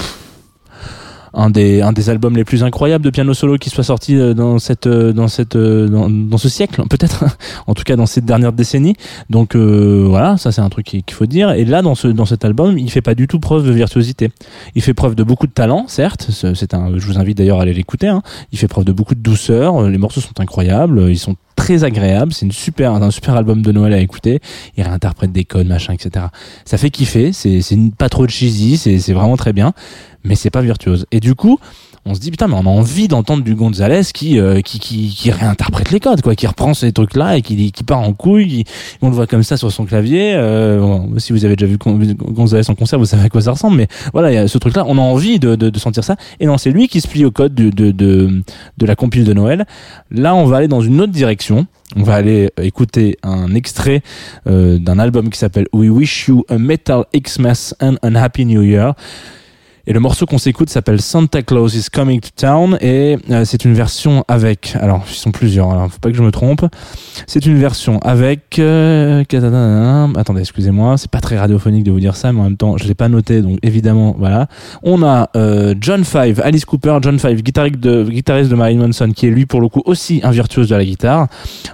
un 1.34 1.50
des 1.50 1.80
un 1.82 1.92
des 1.92 2.10
albums 2.10 2.36
les 2.36 2.44
plus 2.44 2.62
incroyables 2.64 3.04
de 3.04 3.10
piano 3.10 3.34
solo 3.34 3.56
qui 3.56 3.70
soit 3.70 3.84
sorti 3.84 4.16
euh, 4.16 4.34
dans 4.34 4.58
cette 4.58 4.86
euh, 4.86 5.12
dans 5.12 5.28
cette 5.28 5.56
euh, 5.56 5.88
dans, 5.88 6.08
dans 6.10 6.38
ce 6.38 6.48
siècle 6.48 6.82
peut-être. 6.90 7.24
En 7.66 7.74
tout 7.74 7.82
cas 7.84 7.96
dans 7.96 8.06
cette 8.06 8.24
dernière 8.24 8.52
décennie 8.52 8.94
donc 9.30 9.54
euh, 9.56 10.04
voilà 10.08 10.36
ça 10.36 10.52
c'est 10.52 10.60
un 10.60 10.68
truc 10.68 10.86
qui- 10.86 11.02
qu'il 11.02 11.14
faut 11.16 11.26
dire. 11.26 11.50
Et 11.52 11.64
là 11.64 11.82
dans 11.82 11.94
ce 11.94 12.08
dans 12.08 12.26
cet 12.26 12.44
album 12.44 12.78
il 12.78 12.90
fait 12.90 13.00
pas 13.02 13.14
du 13.14 13.26
tout 13.26 13.40
preuve 13.40 13.66
de 13.66 13.72
virtuosité. 13.72 14.30
Il 14.74 14.82
fait 14.82 14.94
preuve 14.94 15.14
de 15.14 15.22
beaucoup 15.22 15.46
de 15.46 15.52
talent 15.52 15.86
certes. 15.88 16.28
C'est 16.30 16.74
un 16.74 16.98
je 16.98 17.06
vous 17.06 17.18
invite 17.18 17.36
d'ailleurs 17.38 17.58
à 17.58 17.62
aller 17.62 17.74
l'écouter 17.74 18.08
hein. 18.08 18.22
il 18.52 18.58
fait 18.58 18.68
preuve 18.68 18.84
de 18.84 18.92
beaucoup 18.92 19.14
de 19.14 19.20
douceur. 19.20 19.88
Les 19.88 19.98
morceaux 19.98 20.20
sont 20.20 20.38
incroyables. 20.40 21.06
Ils 21.10 21.18
sont 21.18 21.36
très 21.58 21.84
agréables 21.84 22.32
c'est 22.32 22.46
une 22.46 22.52
super 22.52 22.92
un 22.92 23.10
super 23.10 23.34
album 23.34 23.62
de 23.62 23.72
Noël 23.72 23.92
à 23.92 23.98
écouter. 23.98 24.40
Il 24.76 24.84
réinterprète 24.84 25.32
des 25.32 25.44
codes 25.44 25.66
machin 25.66 25.92
etc 25.92 26.26
ça 26.64 26.78
fait 26.78 26.90
kiffer. 26.90 27.32
C'est 27.32 27.60
c'est 27.62 27.78
pas 27.96 28.08
trop 28.08 28.26
cheesy. 28.28 28.76
C'est 28.76 28.98
c'est 28.98 29.12
vraiment 29.12 29.36
très 29.36 29.52
bien. 29.52 29.72
Mais 30.24 30.34
c'est 30.34 30.50
pas 30.50 30.62
virtuose. 30.62 31.06
Et 31.12 31.20
du 31.20 31.34
coup, 31.34 31.58
on 32.10 32.14
se 32.14 32.20
dit 32.20 32.30
putain, 32.30 32.48
mais 32.48 32.54
on 32.54 32.60
a 32.66 32.70
envie 32.70 33.06
d'entendre 33.06 33.44
du 33.44 33.54
Gonzalez 33.54 34.00
qui, 34.14 34.38
euh, 34.40 34.60
qui, 34.62 34.78
qui, 34.78 35.08
qui 35.14 35.30
réinterprète 35.30 35.90
les 35.90 36.00
codes, 36.00 36.22
quoi, 36.22 36.34
qui 36.34 36.46
reprend 36.46 36.72
ces 36.72 36.90
trucs-là 36.90 37.36
et 37.36 37.42
qui, 37.42 37.70
qui 37.70 37.84
part 37.84 38.00
en 38.00 38.12
couille. 38.14 38.48
qui- 38.48 38.64
on 39.02 39.08
le 39.10 39.14
voit 39.14 39.26
comme 39.26 39.42
ça 39.42 39.56
sur 39.58 39.70
son 39.70 39.84
clavier. 39.84 40.32
Euh, 40.34 40.80
bon, 40.80 41.10
si 41.18 41.32
vous 41.32 41.44
avez 41.44 41.54
déjà 41.54 41.70
vu 41.70 41.76
Gon- 41.76 41.98
Gonzalez 42.32 42.68
en 42.70 42.74
concert, 42.74 42.98
vous 42.98 43.04
savez 43.04 43.24
à 43.24 43.28
quoi 43.28 43.42
ça 43.42 43.50
ressemble. 43.52 43.76
Mais 43.76 43.88
voilà, 44.12 44.32
il 44.32 44.34
y 44.34 44.38
a 44.38 44.48
ce 44.48 44.56
truc-là, 44.58 44.84
on 44.88 44.96
a 44.96 45.00
envie 45.02 45.38
de, 45.38 45.54
de, 45.54 45.68
de 45.70 45.78
sentir 45.78 46.02
ça. 46.02 46.16
Et 46.40 46.46
non, 46.46 46.56
c'est 46.56 46.70
lui 46.70 46.88
qui 46.88 47.00
se 47.02 47.08
plie 47.08 47.24
au 47.26 47.30
code 47.30 47.54
de, 47.54 47.68
de, 47.70 47.90
de, 47.90 48.42
de 48.78 48.86
la 48.86 48.96
compile 48.96 49.24
de 49.24 49.34
Noël. 49.34 49.66
Là, 50.10 50.34
on 50.34 50.46
va 50.46 50.56
aller 50.56 50.68
dans 50.68 50.80
une 50.80 51.00
autre 51.00 51.12
direction. 51.12 51.66
On 51.96 52.02
va 52.02 52.14
aller 52.14 52.50
euh, 52.58 52.64
écouter 52.64 53.16
un 53.22 53.54
extrait 53.54 54.02
euh, 54.46 54.78
d'un 54.78 54.98
album 54.98 55.30
qui 55.30 55.38
s'appelle 55.38 55.66
We 55.72 55.88
Wish 55.90 56.28
You 56.28 56.44
a 56.48 56.58
Metal 56.58 57.04
Xmas 57.16 57.74
and 57.80 57.96
a 58.02 58.08
Happy 58.22 58.44
New 58.46 58.62
Year. 58.62 58.94
Et 59.88 59.94
le 59.94 60.00
morceau 60.00 60.26
qu'on 60.26 60.36
s'écoute 60.36 60.68
s'appelle 60.68 61.00
Santa 61.00 61.40
Claus 61.40 61.74
is 61.74 61.86
Coming 61.90 62.20
to 62.20 62.28
Town 62.36 62.76
et 62.82 63.16
euh, 63.30 63.46
c'est 63.46 63.64
une 63.64 63.72
version 63.72 64.22
avec, 64.28 64.76
alors 64.78 65.02
ils 65.08 65.14
sont 65.14 65.30
plusieurs, 65.30 65.70
alors 65.70 65.90
faut 65.90 65.98
pas 65.98 66.10
que 66.10 66.14
je 66.14 66.22
me 66.22 66.30
trompe. 66.30 66.66
C'est 67.26 67.46
une 67.46 67.58
version 67.58 67.98
avec, 68.00 68.58
euh, 68.58 69.24
attendez, 70.14 70.40
excusez-moi, 70.40 70.98
c'est 70.98 71.10
pas 71.10 71.22
très 71.22 71.38
radiophonique 71.38 71.84
de 71.84 71.90
vous 71.90 72.00
dire 72.00 72.16
ça, 72.16 72.34
mais 72.34 72.40
en 72.40 72.44
même 72.44 72.58
temps 72.58 72.76
je 72.76 72.84
l'ai 72.84 72.94
pas 72.94 73.08
noté, 73.08 73.40
donc 73.40 73.58
évidemment 73.62 74.14
voilà. 74.18 74.48
On 74.82 75.02
a 75.02 75.30
euh, 75.36 75.74
John 75.80 76.04
Five, 76.04 76.42
Alice 76.44 76.66
Cooper, 76.66 76.98
John 77.00 77.18
Five, 77.18 77.40
guitariste 77.40 77.80
de, 77.80 78.04
guitariste 78.04 78.50
de 78.50 78.56
Marilyn 78.56 78.88
Manson, 78.88 79.10
qui 79.16 79.26
est 79.26 79.30
lui 79.30 79.46
pour 79.46 79.62
le 79.62 79.70
coup 79.70 79.80
aussi 79.86 80.20
un 80.22 80.32
virtuose 80.32 80.68
de 80.68 80.76
la 80.76 80.84
guitare. 80.84 81.28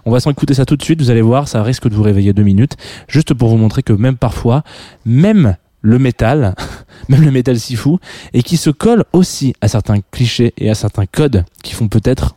On 0.05 0.13
va 0.13 0.21
s'en 0.21 0.31
écouter 0.31 0.55
ça 0.55 0.65
tout 0.65 0.77
de 0.77 0.85
suite, 0.85 1.03
vous 1.03 1.11
allez 1.11 1.21
voir, 1.21 1.49
ça 1.49 1.65
risque 1.65 1.89
de 1.89 1.97
vous 1.97 2.05
réveiller 2.05 2.33
deux 2.33 2.45
minutes, 2.45 2.77
juste 3.09 3.35
pour 3.35 3.49
vous 3.49 3.57
montrer 3.57 3.83
que 3.83 3.93
même 3.93 4.17
parfois, 4.17 4.63
même 5.05 5.57
le 5.85 5.99
métal, 5.99 6.55
même 7.09 7.23
le 7.23 7.31
métal 7.31 7.61
si 7.61 7.77
fou, 7.77 8.01
et 8.33 8.43
qui 8.43 8.57
se 8.57 8.71
colle 8.71 9.05
aussi 9.13 9.55
à 9.61 9.69
certains 9.69 10.01
clichés 10.11 10.55
et 10.57 10.71
à 10.71 10.75
certains 10.75 11.07
codes 11.07 11.45
qui 11.63 11.75
font 11.75 11.89
peut-être 11.89 12.35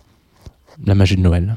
la 0.86 0.94
magie 0.94 1.16
de 1.16 1.22
Noël. 1.22 1.56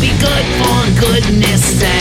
Be 0.00 0.10
good 0.18 0.46
for 0.58 1.00
goodness 1.00 1.80
sake. 1.80 1.97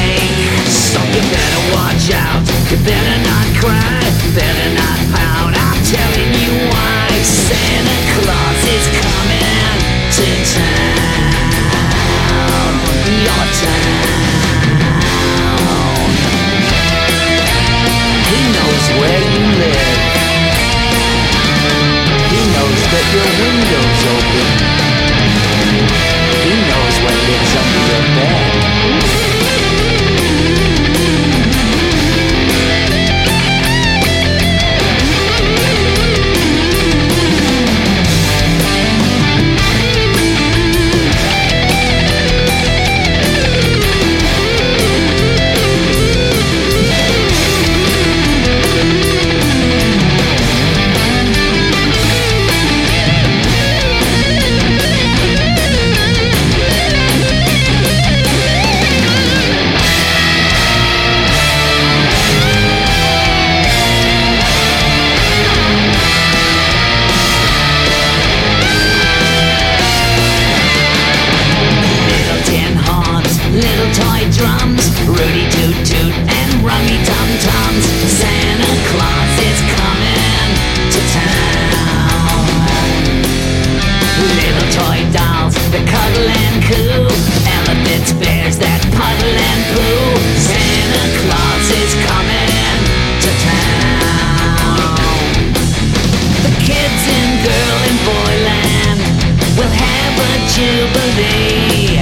jubilee. 100.57 102.01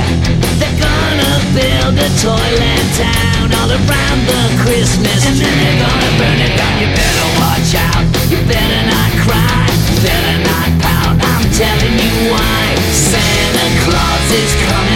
They're 0.60 0.80
gonna 0.80 1.34
build 1.52 1.96
a 2.00 2.10
toilet 2.24 2.86
town 2.96 3.52
all 3.60 3.72
around 3.76 4.20
the 4.32 4.44
Christmas 4.64 5.20
tree. 5.28 5.28
And 5.28 5.40
then 5.44 5.56
they're 5.60 5.82
gonna 5.84 6.12
burn 6.16 6.40
it 6.40 6.54
down. 6.56 6.74
You 6.80 6.88
better 6.96 7.28
watch 7.36 7.72
out. 7.76 8.04
You 8.32 8.40
better 8.48 8.82
not 8.88 9.12
cry. 9.28 9.68
You 9.92 9.96
better 10.08 10.38
not 10.48 10.70
pout. 10.80 11.16
I'm 11.20 11.46
telling 11.52 11.96
you 12.00 12.16
why. 12.32 12.64
Santa 12.96 13.68
Claus 13.84 14.28
is 14.32 14.52
coming. 14.64 14.95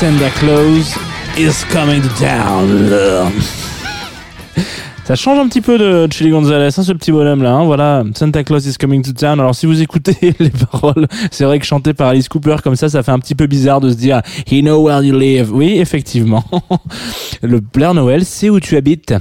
Santa 0.00 0.30
Claus 0.30 0.96
is 1.36 1.64
coming 1.72 2.00
to 2.00 2.08
town. 2.20 2.88
Ça 5.04 5.16
change 5.16 5.40
un 5.40 5.48
petit 5.48 5.60
peu 5.60 5.76
de 5.76 6.06
Chili 6.12 6.30
Gonzalez, 6.30 6.68
hein, 6.68 6.82
ce 6.84 6.92
petit 6.92 7.10
bonhomme 7.10 7.42
là. 7.42 7.54
Hein, 7.54 7.64
voilà, 7.64 8.04
Santa 8.14 8.44
Claus 8.44 8.64
is 8.64 8.74
coming 8.78 9.02
to 9.02 9.12
town. 9.12 9.40
Alors 9.40 9.56
si 9.56 9.66
vous 9.66 9.82
écoutez 9.82 10.16
les 10.38 10.50
paroles, 10.50 11.08
c'est 11.32 11.42
vrai 11.42 11.58
que 11.58 11.66
chanter 11.66 11.94
par 11.94 12.10
Alice 12.10 12.28
Cooper 12.28 12.58
comme 12.62 12.76
ça, 12.76 12.88
ça 12.88 13.02
fait 13.02 13.10
un 13.10 13.18
petit 13.18 13.34
peu 13.34 13.48
bizarre 13.48 13.80
de 13.80 13.90
se 13.90 13.96
dire 13.96 14.22
He 14.46 14.60
know 14.60 14.84
where 14.84 15.02
you 15.02 15.18
live. 15.18 15.52
Oui, 15.52 15.80
effectivement. 15.80 16.44
Le 17.42 17.60
Père 17.60 17.92
Noël, 17.92 18.24
c'est 18.24 18.50
où 18.50 18.60
tu 18.60 18.76
habites. 18.76 19.14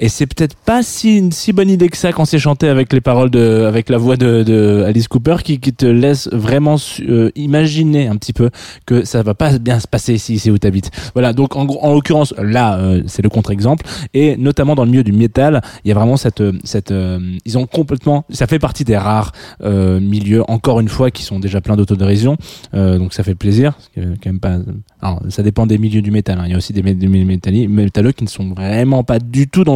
Et 0.00 0.08
c'est 0.08 0.26
peut-être 0.26 0.54
pas 0.54 0.84
si 0.84 1.18
une 1.18 1.32
si 1.32 1.52
bonne 1.52 1.68
idée 1.68 1.88
que 1.88 1.96
ça 1.96 2.12
quand 2.12 2.24
c'est 2.24 2.38
chanté 2.38 2.68
avec 2.68 2.92
les 2.92 3.00
paroles 3.00 3.30
de, 3.30 3.64
avec 3.66 3.88
la 3.88 3.98
voix 3.98 4.16
de, 4.16 4.44
de 4.44 4.84
Alice 4.86 5.08
Cooper 5.08 5.38
qui, 5.42 5.58
qui 5.58 5.72
te 5.72 5.86
laisse 5.86 6.28
vraiment 6.32 6.76
euh, 7.00 7.30
imaginer 7.34 8.06
un 8.06 8.14
petit 8.16 8.32
peu 8.32 8.50
que 8.86 9.04
ça 9.04 9.22
va 9.24 9.34
pas 9.34 9.58
bien 9.58 9.80
se 9.80 9.88
passer 9.88 10.14
ici, 10.14 10.38
c'est 10.38 10.50
où 10.52 10.58
t'habites. 10.58 10.90
Voilà. 11.14 11.32
Donc 11.32 11.56
en, 11.56 11.66
en 11.66 11.94
l'occurrence 11.94 12.32
là, 12.38 12.78
euh, 12.78 13.02
c'est 13.06 13.22
le 13.22 13.28
contre-exemple. 13.28 13.84
Et 14.14 14.36
notamment 14.36 14.76
dans 14.76 14.84
le 14.84 14.90
milieu 14.90 15.02
du 15.02 15.12
métal, 15.12 15.62
il 15.84 15.88
y 15.88 15.90
a 15.90 15.94
vraiment 15.94 16.16
cette, 16.16 16.44
cette, 16.62 16.92
euh, 16.92 17.18
ils 17.44 17.58
ont 17.58 17.66
complètement, 17.66 18.24
ça 18.30 18.46
fait 18.46 18.60
partie 18.60 18.84
des 18.84 18.96
rares 18.96 19.32
euh, 19.64 19.98
milieux 19.98 20.44
encore 20.48 20.78
une 20.78 20.88
fois 20.88 21.10
qui 21.10 21.24
sont 21.24 21.40
déjà 21.40 21.60
pleins 21.60 21.76
d'autodérision. 21.76 22.36
Euh, 22.74 22.98
donc 22.98 23.12
ça 23.14 23.24
fait 23.24 23.34
plaisir. 23.34 23.76
quand 23.96 24.26
même 24.26 24.38
pas. 24.38 24.58
Alors, 25.00 25.22
ça 25.28 25.42
dépend 25.42 25.66
des 25.66 25.78
milieux 25.78 26.02
du 26.02 26.10
métal. 26.12 26.38
hein. 26.38 26.44
Il 26.46 26.52
y 26.52 26.54
a 26.54 26.56
aussi 26.56 26.72
des, 26.72 26.82
des 26.82 27.08
métalleux 27.08 28.12
qui 28.12 28.22
ne 28.24 28.28
sont 28.28 28.52
vraiment 28.54 29.02
pas 29.02 29.18
du 29.18 29.48
tout 29.48 29.64
dans 29.64 29.74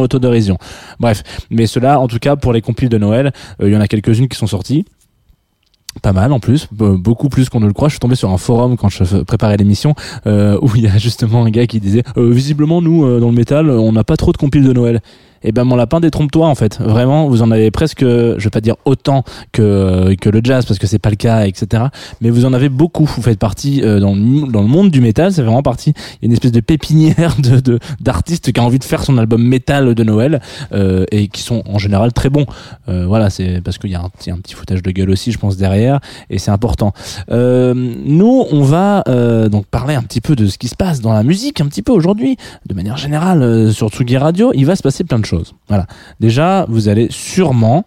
Bref, 0.99 1.23
mais 1.49 1.67
cela, 1.67 1.99
en 1.99 2.07
tout 2.07 2.19
cas, 2.19 2.35
pour 2.35 2.53
les 2.53 2.61
compiles 2.61 2.89
de 2.89 2.97
Noël, 2.97 3.31
euh, 3.61 3.69
il 3.69 3.73
y 3.73 3.77
en 3.77 3.81
a 3.81 3.87
quelques-unes 3.87 4.27
qui 4.27 4.37
sont 4.37 4.47
sorties. 4.47 4.85
Pas 6.01 6.11
mal 6.13 6.31
en 6.33 6.39
plus, 6.39 6.67
be- 6.73 6.97
beaucoup 6.97 7.29
plus 7.29 7.49
qu'on 7.49 7.59
ne 7.59 7.67
le 7.67 7.73
croit. 7.73 7.87
Je 7.87 7.93
suis 7.93 7.99
tombé 7.99 8.15
sur 8.15 8.31
un 8.31 8.37
forum 8.37 8.77
quand 8.77 8.89
je 8.89 9.21
préparais 9.23 9.57
l'émission 9.57 9.93
euh, 10.25 10.57
où 10.63 10.69
il 10.75 10.81
y 10.83 10.87
a 10.87 10.97
justement 10.97 11.45
un 11.45 11.49
gars 11.51 11.67
qui 11.67 11.79
disait 11.79 12.03
euh, 12.17 12.31
visiblement 12.31 12.81
nous 12.81 13.19
dans 13.19 13.29
le 13.29 13.35
métal 13.35 13.69
on 13.69 13.91
n'a 13.91 14.03
pas 14.03 14.17
trop 14.17 14.31
de 14.31 14.37
compiles 14.37 14.63
de 14.63 14.73
Noël. 14.73 15.01
Et 15.43 15.51
ben 15.51 15.63
mon 15.63 15.75
lapin 15.75 15.99
détrompe-toi 15.99 16.47
en 16.47 16.55
fait. 16.55 16.79
Vraiment, 16.79 17.27
vous 17.27 17.41
en 17.41 17.51
avez 17.51 17.71
presque, 17.71 18.01
je 18.01 18.37
vais 18.37 18.49
pas 18.49 18.61
dire 18.61 18.75
autant 18.85 19.23
que 19.51 20.15
que 20.15 20.29
le 20.29 20.41
jazz 20.43 20.65
parce 20.65 20.79
que 20.79 20.87
c'est 20.87 20.99
pas 20.99 21.09
le 21.09 21.15
cas, 21.15 21.45
etc. 21.45 21.85
Mais 22.21 22.29
vous 22.29 22.45
en 22.45 22.53
avez 22.53 22.69
beaucoup. 22.69 23.05
Vous 23.05 23.21
faites 23.21 23.39
partie 23.39 23.81
euh, 23.83 23.99
dans 23.99 24.15
le, 24.15 24.51
dans 24.51 24.61
le 24.61 24.67
monde 24.67 24.89
du 24.91 25.01
métal. 25.01 25.33
C'est 25.33 25.41
vraiment 25.41 25.63
partie. 25.63 25.93
Il 25.95 26.23
y 26.23 26.25
a 26.25 26.27
une 26.27 26.33
espèce 26.33 26.51
de 26.51 26.59
pépinière 26.59 27.35
de 27.39 27.79
d'artistes 27.99 28.51
qui 28.51 28.59
a 28.59 28.63
envie 28.63 28.79
de 28.79 28.83
faire 28.83 29.03
son 29.03 29.17
album 29.17 29.43
métal 29.43 29.95
de 29.95 30.03
Noël 30.03 30.41
euh, 30.73 31.05
et 31.11 31.27
qui 31.27 31.41
sont 31.41 31.63
en 31.67 31.77
général 31.77 32.13
très 32.13 32.29
bons. 32.29 32.45
Euh, 32.89 33.05
voilà, 33.07 33.29
c'est 33.29 33.61
parce 33.61 33.77
qu'il 33.77 33.91
y 33.91 33.95
a 33.95 34.01
un, 34.01 34.09
il 34.25 34.29
y 34.29 34.31
a 34.31 34.35
un 34.35 34.39
petit 34.39 34.53
foutage 34.53 34.81
de 34.81 34.91
gueule 34.91 35.09
aussi, 35.09 35.31
je 35.31 35.37
pense 35.37 35.57
derrière, 35.57 35.99
et 36.29 36.39
c'est 36.39 36.51
important. 36.51 36.93
Euh, 37.31 37.73
nous, 37.75 38.45
on 38.51 38.61
va 38.61 39.03
euh, 39.07 39.49
donc 39.49 39.65
parler 39.65 39.95
un 39.95 40.03
petit 40.03 40.21
peu 40.21 40.35
de 40.35 40.47
ce 40.47 40.57
qui 40.57 40.67
se 40.67 40.75
passe 40.75 41.01
dans 41.01 41.13
la 41.13 41.23
musique, 41.23 41.61
un 41.61 41.67
petit 41.67 41.81
peu 41.81 41.91
aujourd'hui, 41.91 42.37
de 42.67 42.73
manière 42.73 42.97
générale 42.97 43.41
euh, 43.41 43.71
sur 43.71 43.89
Tsugi 43.89 44.17
Radio. 44.17 44.51
Il 44.53 44.65
va 44.65 44.75
se 44.75 44.83
passer 44.83 45.03
plein 45.03 45.19
de 45.19 45.25
choses. 45.25 45.32
Voilà. 45.67 45.87
Déjà, 46.19 46.65
vous 46.69 46.87
allez 46.89 47.07
sûrement, 47.09 47.85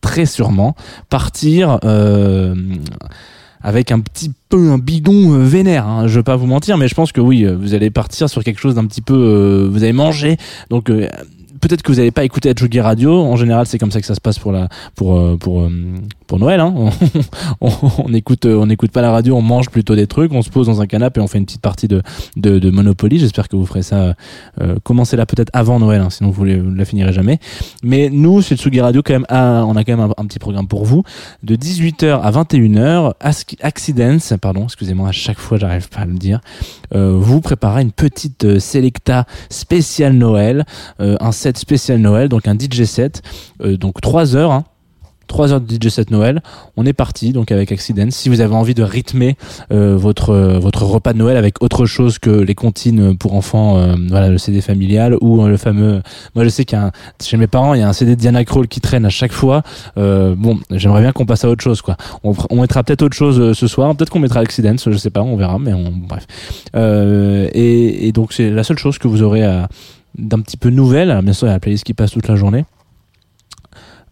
très 0.00 0.26
sûrement, 0.26 0.74
partir. 1.08 1.78
Euh, 1.84 2.54
avec 3.60 3.90
un 3.90 3.98
petit 3.98 4.30
peu 4.48 4.70
un 4.70 4.78
bidon 4.78 5.34
euh, 5.34 5.42
vénère, 5.42 5.84
hein. 5.84 6.06
je 6.06 6.18
veux 6.18 6.22
pas 6.22 6.36
vous 6.36 6.46
mentir, 6.46 6.78
mais 6.78 6.86
je 6.86 6.94
pense 6.94 7.10
que 7.10 7.20
oui, 7.20 7.44
euh, 7.44 7.56
vous 7.56 7.74
allez 7.74 7.90
partir 7.90 8.30
sur 8.30 8.44
quelque 8.44 8.60
chose 8.60 8.76
d'un 8.76 8.86
petit 8.86 9.00
peu, 9.00 9.68
vous 9.68 9.82
avez 9.82 9.92
mangé, 9.92 10.36
donc 10.70 10.92
peut-être 11.60 11.82
que 11.82 11.92
vous 11.92 11.98
n'avez 11.98 12.10
pas 12.10 12.24
écouté 12.24 12.50
Atsugi 12.50 12.80
Radio. 12.80 13.12
En 13.12 13.36
général, 13.36 13.66
c'est 13.66 13.78
comme 13.78 13.90
ça 13.90 14.00
que 14.00 14.06
ça 14.06 14.14
se 14.14 14.20
passe 14.20 14.38
pour 14.38 14.52
la 14.52 14.68
pour 14.94 15.16
euh, 15.16 15.36
euh, 15.46 15.96
pour 16.26 16.38
Noël. 16.38 16.60
Hein. 16.60 16.74
On, 16.76 16.90
on, 17.60 17.70
on 18.06 18.12
écoute 18.14 18.46
euh, 18.46 18.56
on 18.56 18.66
n'écoute 18.66 18.90
pas 18.92 19.02
la 19.02 19.10
radio, 19.10 19.36
on 19.36 19.42
mange 19.42 19.70
plutôt 19.70 19.94
des 19.94 20.06
trucs. 20.06 20.32
On 20.32 20.42
se 20.42 20.50
pose 20.50 20.66
dans 20.66 20.80
un 20.80 20.86
canapé 20.86 21.20
et 21.20 21.22
on 21.22 21.26
fait 21.26 21.38
une 21.38 21.46
petite 21.46 21.60
partie 21.60 21.88
de 21.88 22.02
de, 22.36 22.70
Monopoly. 22.70 23.18
J'espère 23.18 23.48
que 23.48 23.56
vous 23.56 23.66
ferez 23.66 23.82
ça. 23.82 24.14
Euh, 24.60 24.76
commencez 24.82 25.16
là 25.16 25.26
peut-être 25.26 25.50
avant 25.52 25.78
Noël, 25.78 26.00
hein, 26.00 26.10
sinon 26.10 26.30
vous 26.30 26.44
ne 26.44 26.76
la 26.76 26.84
finirez 26.84 27.12
jamais. 27.12 27.38
Mais 27.82 28.10
nous, 28.10 28.42
chez 28.42 28.56
Tsugi 28.56 28.80
Radio, 28.80 29.02
quand 29.02 29.14
même, 29.14 29.26
ah, 29.28 29.64
on 29.66 29.76
a 29.76 29.84
quand 29.84 29.96
même 29.96 30.12
un, 30.16 30.26
petit 30.26 30.38
programme 30.38 30.68
pour 30.68 30.84
vous 30.84 31.02
de 31.42 31.56
18h 31.56 32.20
à 32.20 32.30
21h. 32.30 33.14
As- 33.20 33.44
Accidents, 33.62 34.18
pardon, 34.40 34.64
excusez-moi, 34.64 35.08
à 35.08 35.12
chaque 35.12 35.38
fois 35.38 35.58
j'arrive 35.58 35.88
pas 35.88 36.00
à 36.00 36.06
le 36.06 36.14
dire. 36.14 36.40
Vous 36.92 37.40
préparez 37.40 37.82
une 37.82 37.92
petite 37.92 38.58
Selecta 38.58 39.26
spéciale 39.50 40.14
Noël, 40.14 40.64
un 40.98 41.32
spécial 41.56 41.98
Noël, 41.98 42.28
donc 42.28 42.48
un 42.48 42.54
DJ 42.54 42.84
set, 42.84 43.22
euh, 43.62 43.76
donc 43.76 44.00
3 44.00 44.36
heures. 44.36 44.52
Hein, 44.52 44.64
3 45.26 45.52
heures 45.52 45.60
de 45.60 45.66
DJ 45.70 45.90
set 45.90 46.10
Noël. 46.10 46.42
On 46.78 46.86
est 46.86 46.94
parti 46.94 47.32
donc 47.32 47.52
avec 47.52 47.70
Accidents. 47.70 48.10
Si 48.10 48.30
vous 48.30 48.40
avez 48.40 48.54
envie 48.54 48.72
de 48.72 48.82
rythmer 48.82 49.36
euh, 49.70 49.94
votre 49.94 50.30
euh, 50.30 50.58
votre 50.58 50.84
repas 50.84 51.12
de 51.12 51.18
Noël 51.18 51.36
avec 51.36 51.62
autre 51.62 51.84
chose 51.84 52.18
que 52.18 52.30
les 52.30 52.54
comptines 52.54 53.14
pour 53.14 53.34
enfants, 53.34 53.94
voilà 54.08 54.30
le 54.30 54.38
CD 54.38 54.62
familial 54.62 55.18
ou 55.20 55.46
le 55.46 55.58
fameux. 55.58 56.00
Moi 56.34 56.44
je 56.44 56.48
sais 56.48 56.64
qu'il 56.64 56.78
y 56.78 56.80
a 56.80 56.86
un, 56.86 56.92
chez 57.22 57.36
mes 57.36 57.46
parents 57.46 57.74
il 57.74 57.80
y 57.80 57.82
a 57.82 57.88
un 57.88 57.92
CD 57.92 58.16
de 58.16 58.20
Diana 58.20 58.42
Krall 58.46 58.68
qui 58.68 58.80
traîne 58.80 59.04
à 59.04 59.10
chaque 59.10 59.32
fois. 59.32 59.62
Bon, 59.96 60.58
j'aimerais 60.70 61.02
bien 61.02 61.12
qu'on 61.12 61.26
passe 61.26 61.44
à 61.44 61.50
autre 61.50 61.62
chose 61.62 61.82
quoi. 61.82 61.98
On, 62.24 62.60
mettra 62.62 62.82
peut-être 62.82 63.02
autre 63.02 63.16
chose 63.16 63.52
ce 63.52 63.66
soir. 63.66 63.94
Peut-être 63.94 64.10
qu'on 64.10 64.20
mettra 64.20 64.40
Accidents, 64.40 64.76
je 64.78 64.96
sais 64.96 65.10
pas, 65.10 65.20
on 65.20 65.36
verra. 65.36 65.58
Mais 65.58 65.74
on, 65.74 65.92
bref. 65.92 66.26
Et, 67.54 68.08
et 68.08 68.12
donc 68.12 68.32
c'est 68.32 68.48
la 68.48 68.64
seule 68.64 68.78
chose 68.78 68.96
que 68.96 69.08
vous 69.08 69.22
aurez 69.22 69.44
à 69.44 69.68
d'un 70.16 70.40
petit 70.40 70.56
peu 70.56 70.70
nouvelle. 70.70 71.10
Alors, 71.10 71.22
Bien 71.22 71.32
sûr, 71.32 71.46
il 71.46 71.50
y 71.50 71.52
a 71.52 71.54
la 71.54 71.60
playlist 71.60 71.84
qui 71.84 71.94
passe 71.94 72.12
toute 72.12 72.28
la 72.28 72.36
journée. 72.36 72.64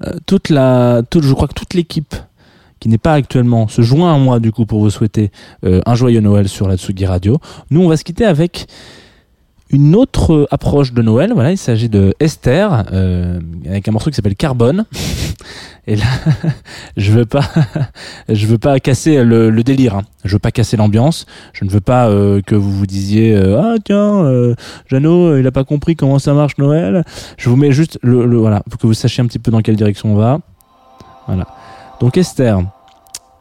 Euh, 0.04 0.12
toute 0.26 0.50
la, 0.50 1.02
toute, 1.08 1.24
je 1.24 1.32
crois 1.32 1.48
que 1.48 1.54
toute 1.54 1.74
l'équipe 1.74 2.14
qui 2.80 2.88
n'est 2.90 2.98
pas 2.98 3.14
actuellement 3.14 3.68
se 3.68 3.80
joint 3.80 4.14
à 4.14 4.18
moi 4.18 4.38
du 4.38 4.52
coup 4.52 4.66
pour 4.66 4.80
vous 4.80 4.90
souhaiter 4.90 5.30
euh, 5.64 5.80
un 5.86 5.94
joyeux 5.94 6.20
Noël 6.20 6.48
sur 6.48 6.68
la 6.68 6.76
Tsugi 6.76 7.06
Radio. 7.06 7.38
Nous, 7.70 7.80
on 7.80 7.88
va 7.88 7.96
se 7.96 8.04
quitter 8.04 8.26
avec 8.26 8.66
une 9.70 9.96
autre 9.96 10.34
euh, 10.34 10.46
approche 10.50 10.92
de 10.92 11.00
Noël. 11.00 11.32
Voilà, 11.32 11.52
il 11.52 11.58
s'agit 11.58 11.88
de 11.88 12.14
Esther 12.20 12.72
avec 13.66 13.88
un 13.88 13.92
morceau 13.92 14.10
qui 14.10 14.16
s'appelle 14.16 14.36
Carbone. 14.36 14.84
Et 15.86 15.96
là, 15.96 16.04
je 16.96 17.12
veux 17.12 17.26
pas, 17.26 17.44
veux 18.28 18.58
pas 18.58 18.80
casser 18.80 19.22
le, 19.22 19.50
délire. 19.62 19.96
Hein. 19.96 20.02
Je 20.24 20.32
veux 20.32 20.38
pas 20.38 20.50
casser 20.50 20.76
l'ambiance. 20.76 21.26
Je 21.52 21.64
ne 21.64 21.70
veux 21.70 21.80
pas 21.80 22.08
euh, 22.08 22.40
que 22.42 22.54
vous 22.54 22.72
vous 22.72 22.86
disiez 22.86 23.34
euh, 23.34 23.60
ah 23.60 23.74
tiens, 23.84 24.24
euh, 24.24 24.54
Jeannot, 24.88 25.26
euh, 25.28 25.40
il 25.40 25.46
a 25.46 25.52
pas 25.52 25.64
compris 25.64 25.94
comment 25.94 26.18
ça 26.18 26.34
marche 26.34 26.58
Noël. 26.58 27.04
Je 27.36 27.48
vous 27.48 27.56
mets 27.56 27.72
juste 27.72 27.98
le, 28.02 28.26
le- 28.26 28.36
voilà 28.38 28.62
pour 28.68 28.78
que 28.78 28.86
vous 28.86 28.94
sachiez 28.94 29.22
un 29.22 29.26
petit 29.26 29.38
peu 29.38 29.50
dans 29.50 29.60
quelle 29.60 29.76
direction 29.76 30.12
on 30.12 30.16
va. 30.16 30.40
Voilà. 31.26 31.46
Donc 32.00 32.16
Esther 32.16 32.60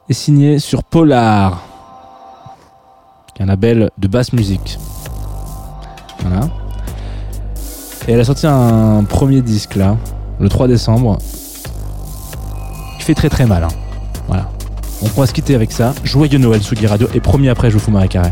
est 0.09 0.13
signée 0.13 0.59
sur 0.59 0.83
Polar, 0.83 1.63
qui 3.33 3.41
est 3.41 3.45
un 3.45 3.47
label 3.47 3.89
de 3.97 4.07
basse 4.07 4.33
musique. 4.33 4.77
Voilà. 6.19 6.41
Et 8.07 8.11
elle 8.11 8.19
a 8.19 8.23
sorti 8.23 8.45
un 8.45 9.03
premier 9.03 9.41
disque 9.41 9.75
là, 9.75 9.97
le 10.39 10.47
3 10.47 10.67
décembre, 10.67 11.17
fait 13.05 13.13
très 13.15 13.29
très 13.29 13.45
mal. 13.45 13.63
hein. 13.63 13.69
Voilà. 14.27 14.49
On 15.03 15.21
va 15.21 15.27
se 15.27 15.33
quitter 15.33 15.53
avec 15.55 15.71
ça. 15.71 15.93
Joyeux 16.03 16.39
Noël 16.39 16.63
Sugi 16.63 16.87
Radio 16.87 17.07
et 17.13 17.19
promis 17.19 17.49
après 17.49 17.69
je 17.69 17.75
vous 17.75 17.79
fous 17.79 17.91
Marie 17.91 18.09
Carré. 18.09 18.31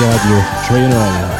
Radio 0.00 0.42
Trainer. 0.64 1.39